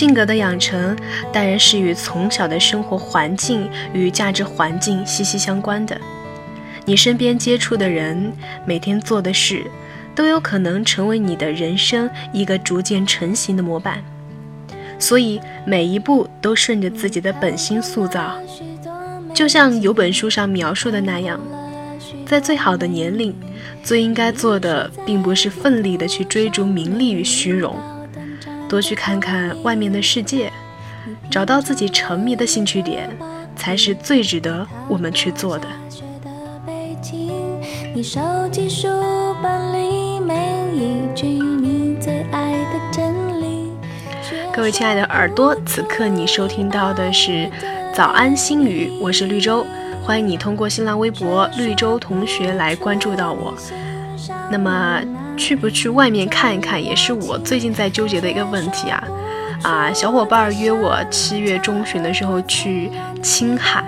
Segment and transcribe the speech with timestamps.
[0.00, 0.96] 性格的养成
[1.30, 5.94] 当然是与从小的生活环境与价值环境息息相关的。
[6.86, 8.32] 你身边接触的人，
[8.64, 9.62] 每天做的事，
[10.14, 14.02] 都有可能成为你的人生一个逐渐成型的模板。
[14.98, 18.40] 所以每一步都顺着自己的本心塑造。
[19.34, 21.38] 就像有本书上描述的那样，
[22.24, 23.36] 在最好的年龄，
[23.82, 27.76] 最应该做的，并不是奋力的去追逐名利与虚荣。
[28.70, 30.52] 多去看看外面的世界，
[31.28, 33.10] 找到自己沉迷的兴趣点，
[33.56, 35.66] 才是最值得我们去做的。
[44.52, 47.50] 各位亲爱的耳朵，此刻你收听到的是
[47.92, 49.66] 早安心语，我是绿洲，
[50.04, 53.52] 欢迎你通过新浪微博绿洲同学来关注到我。
[54.48, 55.02] 那么。
[55.40, 59.02] 去不去外面看一看，也是我最近在纠结的一个问题啊！
[59.62, 62.90] 啊，小伙伴约我七月中旬的时候去
[63.22, 63.82] 青海，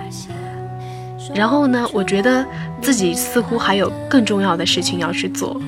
[1.33, 2.43] 然后呢，我觉得
[2.81, 5.61] 自己似乎还有更重要的事情要去做，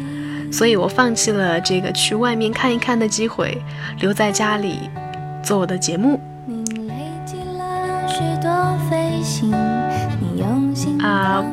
[0.51, 3.55] 所以我放弃了这个去外面看一看的机会，
[3.99, 4.89] 留在家里
[5.43, 6.19] 做我的节目。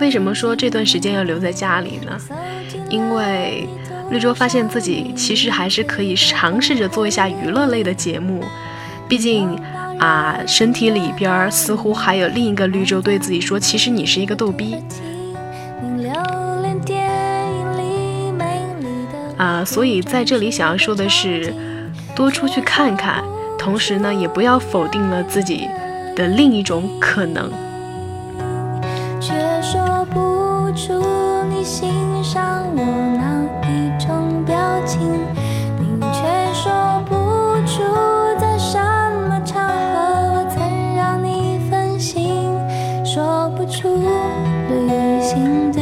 [0.00, 2.18] 为什么说这段时间要留在家里呢？
[2.88, 3.68] 因为。
[4.10, 8.44] 绿洲发现自己其实还是可以尝试着做一下娱乐类的节目，
[9.08, 9.58] 毕竟
[9.98, 14.76] 啊，身体里边似乎还有另一个绿洲对自己说：“其实你是一个逗逼。”
[19.38, 21.54] 啊，所以在这里想要说的是，
[22.14, 23.24] 多出去看看，
[23.58, 25.66] 同时呢，也不要否定了自己
[26.14, 27.50] 的另一种可能。
[30.84, 31.00] 出
[31.48, 31.88] 你欣
[32.24, 32.82] 赏我
[33.16, 33.22] 哪
[33.68, 34.98] 一种表情，
[35.78, 37.14] 你却说不
[37.64, 37.84] 出
[38.36, 38.76] 在什
[39.28, 42.50] 么场合我曾让你分心，
[43.04, 45.81] 说不出旅行的。